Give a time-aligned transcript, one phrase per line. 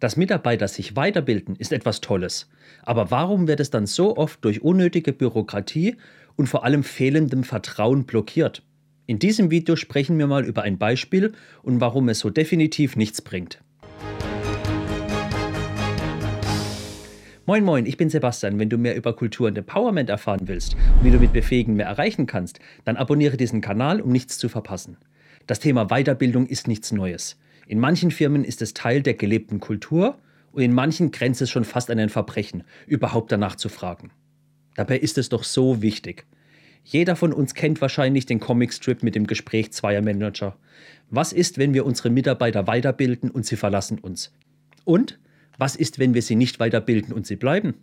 [0.00, 2.48] Dass Mitarbeiter sich weiterbilden, ist etwas Tolles.
[2.82, 5.96] Aber warum wird es dann so oft durch unnötige Bürokratie
[6.36, 8.62] und vor allem fehlendem Vertrauen blockiert?
[9.04, 11.32] In diesem Video sprechen wir mal über ein Beispiel
[11.62, 13.60] und warum es so definitiv nichts bringt.
[17.44, 18.58] Moin Moin, ich bin Sebastian.
[18.58, 21.86] Wenn du mehr über Kultur und Empowerment erfahren willst und wie du mit Befähigen mehr
[21.86, 24.96] erreichen kannst, dann abonniere diesen Kanal, um nichts zu verpassen.
[25.46, 27.36] Das Thema Weiterbildung ist nichts Neues.
[27.70, 30.18] In manchen Firmen ist es Teil der gelebten Kultur
[30.50, 34.10] und in manchen grenzt es schon fast an ein Verbrechen, überhaupt danach zu fragen.
[34.74, 36.26] Dabei ist es doch so wichtig.
[36.82, 40.56] Jeder von uns kennt wahrscheinlich den Comicstrip mit dem Gespräch zweier Manager.
[41.10, 44.32] Was ist, wenn wir unsere Mitarbeiter weiterbilden und sie verlassen uns?
[44.82, 45.20] Und
[45.56, 47.74] was ist, wenn wir sie nicht weiterbilden und sie bleiben?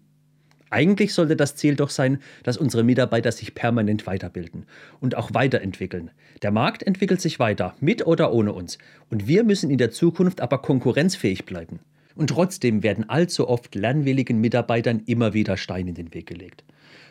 [0.70, 4.66] Eigentlich sollte das Ziel doch sein, dass unsere Mitarbeiter sich permanent weiterbilden
[5.00, 6.12] und auch weiterentwickeln.
[6.42, 8.78] Der Markt entwickelt sich weiter, mit oder ohne uns.
[9.10, 11.80] Und wir müssen in der Zukunft aber konkurrenzfähig bleiben.
[12.16, 16.64] Und trotzdem werden allzu oft lernwilligen Mitarbeitern immer wieder Steine in den Weg gelegt.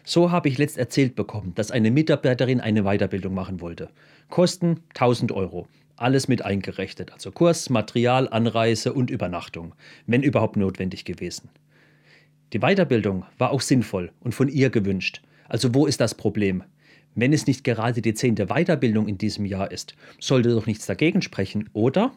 [0.05, 3.89] So habe ich letzt erzählt bekommen, dass eine Mitarbeiterin eine Weiterbildung machen wollte.
[4.29, 5.67] Kosten 1000 Euro.
[5.97, 9.75] Alles mit eingerechnet, also Kurs, Material, Anreise und Übernachtung,
[10.07, 11.49] wenn überhaupt notwendig gewesen.
[12.53, 15.23] Die Weiterbildung war auch sinnvoll und von ihr gewünscht.
[15.49, 16.63] Also wo ist das Problem?
[17.15, 21.23] Wenn es nicht gerade die zehnte Weiterbildung in diesem Jahr ist, sollte doch nichts dagegen
[21.23, 22.13] sprechen, oder?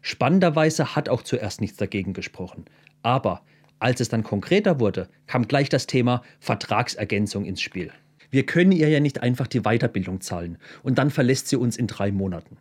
[0.00, 2.64] Spannenderweise hat auch zuerst nichts dagegen gesprochen.
[3.02, 3.42] Aber
[3.78, 7.90] als es dann konkreter wurde, kam gleich das Thema Vertragsergänzung ins Spiel.
[8.30, 11.88] Wir können ihr ja nicht einfach die Weiterbildung zahlen und dann verlässt sie uns in
[11.88, 12.56] drei Monaten.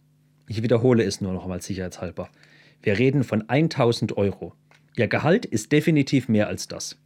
[0.47, 2.29] Ich wiederhole es nur noch einmal sicherheitshalber.
[2.81, 4.53] Wir reden von 1000 Euro.
[4.97, 6.97] Ihr Gehalt ist definitiv mehr als das.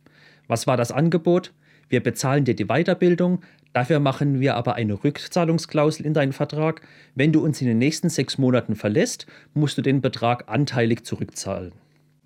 [0.48, 1.54] Was war das Angebot?
[1.88, 3.42] Wir bezahlen dir die Weiterbildung,
[3.74, 6.82] dafür machen wir aber eine Rückzahlungsklausel in deinen Vertrag.
[7.14, 11.74] Wenn du uns in den nächsten sechs Monaten verlässt, musst du den Betrag anteilig zurückzahlen.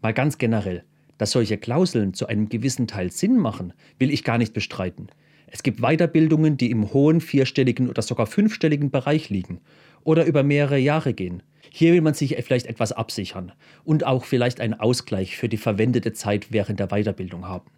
[0.02, 0.84] Mal ganz generell,
[1.18, 5.10] dass solche Klauseln zu einem gewissen Teil Sinn machen, will ich gar nicht bestreiten.
[5.48, 9.60] Es gibt Weiterbildungen, die im hohen vierstelligen oder sogar fünfstelligen Bereich liegen
[10.04, 11.44] oder über mehrere Jahre gehen.
[11.70, 13.52] Hier will man sich vielleicht etwas absichern
[13.84, 17.70] und auch vielleicht einen Ausgleich für die verwendete Zeit während der Weiterbildung haben.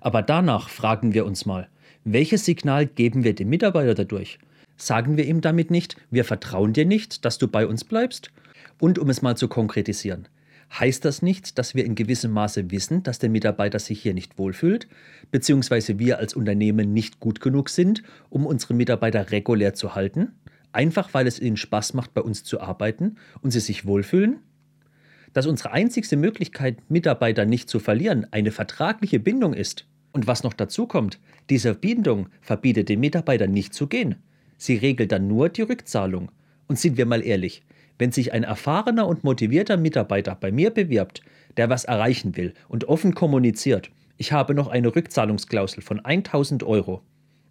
[0.00, 1.68] Aber danach fragen wir uns mal,
[2.04, 4.38] welches Signal geben wir dem Mitarbeiter dadurch?
[4.76, 8.30] Sagen wir ihm damit nicht, wir vertrauen dir nicht, dass du bei uns bleibst?
[8.78, 10.26] Und um es mal zu konkretisieren,
[10.78, 14.38] heißt das nicht, dass wir in gewissem Maße wissen, dass der Mitarbeiter sich hier nicht
[14.38, 14.88] wohlfühlt,
[15.30, 20.32] beziehungsweise wir als Unternehmen nicht gut genug sind, um unsere Mitarbeiter regulär zu halten?
[20.72, 24.38] Einfach weil es ihnen Spaß macht, bei uns zu arbeiten und sie sich wohlfühlen?
[25.32, 29.86] Dass unsere einzigste Möglichkeit, Mitarbeiter nicht zu verlieren, eine vertragliche Bindung ist.
[30.12, 31.20] Und was noch dazu kommt,
[31.50, 34.16] diese Bindung verbietet den Mitarbeitern nicht zu gehen.
[34.56, 36.30] Sie regelt dann nur die Rückzahlung.
[36.66, 37.62] Und sind wir mal ehrlich,
[37.98, 41.22] wenn sich ein erfahrener und motivierter Mitarbeiter bei mir bewirbt,
[41.56, 47.02] der was erreichen will und offen kommuniziert, ich habe noch eine Rückzahlungsklausel von 1000 Euro,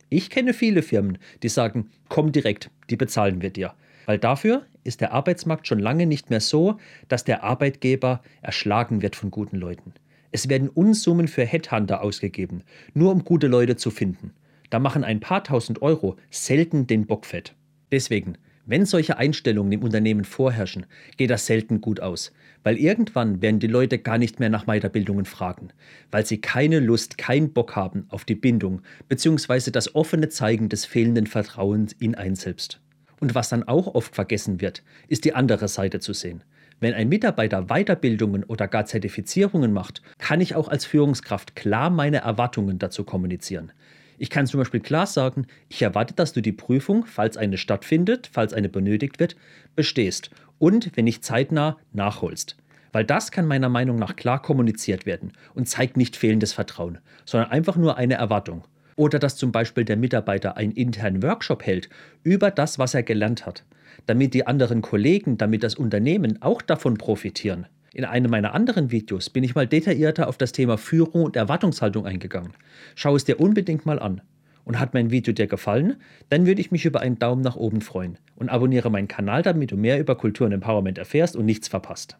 [0.10, 3.74] ich kenne viele Firmen, die sagen, komm direkt, die bezahlen wir dir.
[4.06, 9.16] Weil dafür ist der Arbeitsmarkt schon lange nicht mehr so, dass der Arbeitgeber erschlagen wird
[9.16, 9.94] von guten Leuten.
[10.32, 14.34] Es werden Unsummen für Headhunter ausgegeben, nur um gute Leute zu finden.
[14.70, 17.56] Da machen ein paar tausend Euro selten den Bock fett.
[17.92, 18.38] Deswegen,
[18.70, 20.86] wenn solche Einstellungen im Unternehmen vorherrschen,
[21.18, 22.32] geht das selten gut aus,
[22.64, 25.70] weil irgendwann werden die Leute gar nicht mehr nach Weiterbildungen fragen,
[26.12, 29.72] weil sie keine Lust, keinen Bock haben auf die Bindung bzw.
[29.72, 32.80] das offene Zeigen des fehlenden Vertrauens in einen selbst.
[33.20, 36.44] Und was dann auch oft vergessen wird, ist die andere Seite zu sehen.
[36.80, 42.20] Wenn ein Mitarbeiter Weiterbildungen oder gar Zertifizierungen macht, kann ich auch als Führungskraft klar meine
[42.20, 43.74] Erwartungen dazu kommunizieren.
[44.22, 48.30] Ich kann zum Beispiel klar sagen, ich erwarte, dass du die Prüfung, falls eine stattfindet,
[48.30, 49.38] falls eine benötigt wird,
[49.78, 52.58] bestehst und, wenn nicht zeitnah, nachholst.
[52.92, 57.50] Weil das kann meiner Meinung nach klar kommuniziert werden und zeigt nicht fehlendes Vertrauen, sondern
[57.52, 58.66] einfach nur eine Erwartung.
[58.98, 61.90] Oder dass zum Beispiel der Mitarbeiter einen internen Workshop hält
[62.24, 63.64] über das, was er gelernt hat,
[64.06, 67.68] damit die anderen Kollegen, damit das Unternehmen auch davon profitieren.
[67.94, 72.06] In einem meiner anderen Videos bin ich mal detaillierter auf das Thema Führung und Erwartungshaltung
[72.06, 72.54] eingegangen.
[72.96, 74.22] Schau es dir unbedingt mal an.
[74.66, 75.96] Und hat mein Video dir gefallen,
[76.30, 78.20] dann würde ich mich über einen Daumen nach oben freuen.
[78.36, 82.18] Und abonniere meinen Kanal, damit du mehr über Kultur und Empowerment erfährst und nichts verpasst.